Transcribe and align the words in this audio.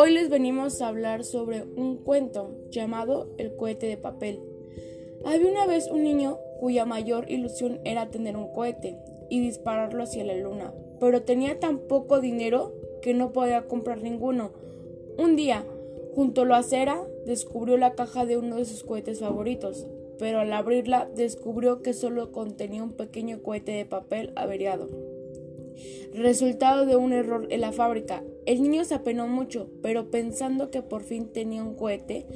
Hoy 0.00 0.12
les 0.12 0.30
venimos 0.30 0.80
a 0.80 0.86
hablar 0.86 1.24
sobre 1.24 1.64
un 1.64 1.96
cuento 1.96 2.54
llamado 2.70 3.34
El 3.36 3.56
cohete 3.56 3.88
de 3.88 3.96
papel. 3.96 4.38
Había 5.24 5.50
una 5.50 5.66
vez 5.66 5.88
un 5.90 6.04
niño 6.04 6.38
cuya 6.60 6.86
mayor 6.86 7.28
ilusión 7.28 7.80
era 7.82 8.08
tener 8.08 8.36
un 8.36 8.52
cohete 8.52 8.96
y 9.28 9.40
dispararlo 9.40 10.04
hacia 10.04 10.22
la 10.22 10.36
luna, 10.36 10.72
pero 11.00 11.22
tenía 11.22 11.58
tan 11.58 11.80
poco 11.80 12.20
dinero 12.20 12.76
que 13.02 13.12
no 13.12 13.32
podía 13.32 13.66
comprar 13.66 14.00
ninguno. 14.00 14.52
Un 15.18 15.34
día, 15.34 15.66
junto 16.14 16.42
a 16.42 16.44
la 16.46 16.58
acera, 16.58 17.04
descubrió 17.26 17.76
la 17.76 17.94
caja 17.94 18.24
de 18.24 18.36
uno 18.36 18.54
de 18.54 18.66
sus 18.66 18.84
cohetes 18.84 19.18
favoritos, 19.18 19.88
pero 20.16 20.38
al 20.38 20.52
abrirla 20.52 21.10
descubrió 21.16 21.82
que 21.82 21.92
solo 21.92 22.30
contenía 22.30 22.84
un 22.84 22.92
pequeño 22.92 23.42
cohete 23.42 23.72
de 23.72 23.84
papel 23.84 24.32
averiado. 24.36 25.07
Resultado 26.14 26.86
de 26.86 26.96
un 26.96 27.12
error 27.12 27.46
en 27.50 27.60
la 27.60 27.72
fábrica, 27.72 28.22
el 28.46 28.62
niño 28.62 28.84
se 28.84 28.94
apenó 28.94 29.26
mucho, 29.26 29.68
pero 29.82 30.10
pensando 30.10 30.70
que 30.70 30.82
por 30.82 31.02
fin 31.02 31.28
tenía 31.32 31.62
un 31.62 31.74
cohete, 31.74 32.26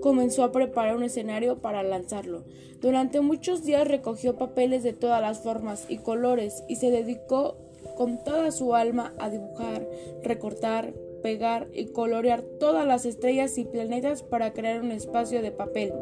comenzó 0.00 0.44
a 0.44 0.52
preparar 0.52 0.96
un 0.96 1.02
escenario 1.02 1.58
para 1.58 1.82
lanzarlo. 1.82 2.44
Durante 2.80 3.20
muchos 3.20 3.64
días 3.64 3.88
recogió 3.88 4.36
papeles 4.36 4.82
de 4.82 4.92
todas 4.92 5.20
las 5.20 5.40
formas 5.40 5.86
y 5.88 5.98
colores 5.98 6.64
y 6.68 6.76
se 6.76 6.90
dedicó 6.90 7.56
con 7.96 8.22
toda 8.24 8.50
su 8.50 8.74
alma 8.74 9.14
a 9.18 9.30
dibujar, 9.30 9.86
recortar, 10.22 10.92
pegar 11.22 11.68
y 11.72 11.86
colorear 11.86 12.42
todas 12.42 12.86
las 12.86 13.06
estrellas 13.06 13.56
y 13.58 13.64
planetas 13.64 14.22
para 14.22 14.52
crear 14.52 14.80
un 14.82 14.92
espacio 14.92 15.40
de 15.40 15.52
papel. 15.52 15.92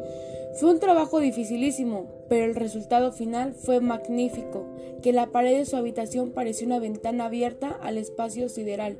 Fue 0.54 0.70
un 0.70 0.80
trabajo 0.80 1.20
dificilísimo, 1.20 2.10
pero 2.28 2.46
el 2.46 2.56
resultado 2.56 3.12
final 3.12 3.54
fue 3.54 3.80
magnífico, 3.80 4.66
que 5.02 5.12
la 5.12 5.28
pared 5.28 5.56
de 5.56 5.64
su 5.64 5.76
habitación 5.76 6.32
parecía 6.32 6.66
una 6.66 6.80
ventana 6.80 7.26
abierta 7.26 7.78
al 7.82 7.98
espacio 7.98 8.48
sideral. 8.48 8.98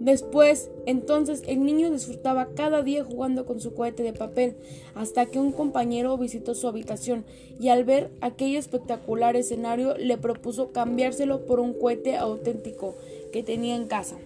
Después, 0.00 0.70
entonces, 0.86 1.42
el 1.46 1.62
niño 1.62 1.90
disfrutaba 1.90 2.48
cada 2.54 2.82
día 2.82 3.04
jugando 3.04 3.44
con 3.44 3.60
su 3.60 3.74
cohete 3.74 4.02
de 4.02 4.14
papel, 4.14 4.56
hasta 4.94 5.26
que 5.26 5.38
un 5.38 5.52
compañero 5.52 6.16
visitó 6.16 6.54
su 6.54 6.66
habitación 6.66 7.24
y 7.60 7.68
al 7.68 7.84
ver 7.84 8.10
aquel 8.22 8.56
espectacular 8.56 9.36
escenario 9.36 9.96
le 9.98 10.16
propuso 10.16 10.72
cambiárselo 10.72 11.44
por 11.44 11.60
un 11.60 11.74
cohete 11.74 12.16
auténtico 12.16 12.96
que 13.30 13.42
tenía 13.42 13.76
en 13.76 13.86
casa. 13.88 14.16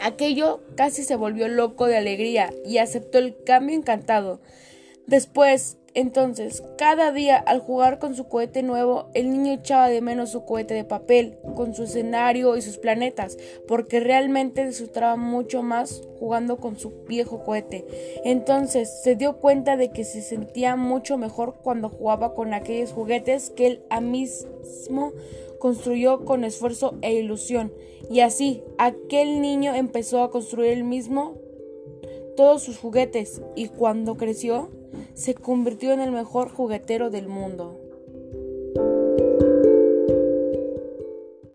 Aquello 0.00 0.62
casi 0.76 1.04
se 1.04 1.16
volvió 1.16 1.48
loco 1.48 1.86
de 1.86 1.96
alegría 1.96 2.52
y 2.64 2.78
aceptó 2.78 3.18
el 3.18 3.36
cambio 3.44 3.76
encantado. 3.76 4.40
Después, 5.06 5.76
entonces, 5.94 6.62
cada 6.78 7.10
día 7.10 7.36
al 7.36 7.58
jugar 7.58 7.98
con 7.98 8.14
su 8.14 8.28
cohete 8.28 8.62
nuevo, 8.62 9.08
el 9.14 9.30
niño 9.30 9.52
echaba 9.52 9.88
de 9.88 10.00
menos 10.00 10.30
su 10.30 10.44
cohete 10.44 10.74
de 10.74 10.84
papel, 10.84 11.38
con 11.56 11.74
su 11.74 11.82
escenario 11.82 12.56
y 12.56 12.62
sus 12.62 12.78
planetas, 12.78 13.36
porque 13.66 13.98
realmente 13.98 14.64
disfrutaba 14.64 15.16
mucho 15.16 15.62
más 15.62 16.02
jugando 16.20 16.58
con 16.58 16.78
su 16.78 16.92
viejo 17.08 17.42
cohete. 17.42 17.86
Entonces 18.24 19.02
se 19.02 19.16
dio 19.16 19.38
cuenta 19.38 19.76
de 19.76 19.90
que 19.90 20.04
se 20.04 20.22
sentía 20.22 20.76
mucho 20.76 21.18
mejor 21.18 21.56
cuando 21.62 21.88
jugaba 21.88 22.34
con 22.34 22.54
aquellos 22.54 22.92
juguetes 22.92 23.50
que 23.50 23.66
él 23.66 23.82
a 23.90 24.00
mismo 24.00 25.12
construyó 25.58 26.24
con 26.24 26.44
esfuerzo 26.44 26.98
e 27.02 27.14
ilusión. 27.14 27.72
Y 28.08 28.20
así, 28.20 28.62
aquel 28.78 29.40
niño 29.40 29.74
empezó 29.74 30.22
a 30.22 30.30
construir 30.30 30.72
el 30.72 30.84
mismo 30.84 31.36
todos 32.36 32.62
sus 32.62 32.78
juguetes 32.78 33.42
y 33.56 33.68
cuando 33.68 34.16
creció 34.16 34.70
se 35.14 35.34
convirtió 35.34 35.92
en 35.92 36.00
el 36.00 36.12
mejor 36.12 36.50
juguetero 36.50 37.10
del 37.10 37.28
mundo. 37.28 37.79